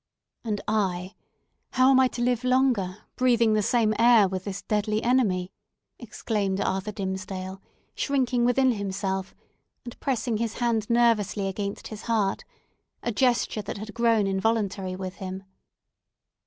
"And 0.43 0.61
I!—how 0.67 1.91
am 1.91 1.99
I 1.99 2.07
to 2.07 2.23
live 2.23 2.43
longer, 2.43 3.03
breathing 3.15 3.53
the 3.53 3.61
same 3.61 3.93
air 3.99 4.27
with 4.27 4.45
this 4.45 4.63
deadly 4.63 5.03
enemy?" 5.03 5.51
exclaimed 5.99 6.59
Arthur 6.59 6.91
Dimmesdale, 6.91 7.61
shrinking 7.93 8.43
within 8.43 8.71
himself, 8.71 9.35
and 9.85 9.99
pressing 9.99 10.37
his 10.37 10.53
hand 10.55 10.89
nervously 10.89 11.47
against 11.47 11.89
his 11.89 12.01
heart—a 12.09 13.11
gesture 13.11 13.61
that 13.61 13.77
had 13.77 13.93
grown 13.93 14.25
involuntary 14.25 14.95
with 14.95 15.17
him. 15.17 15.43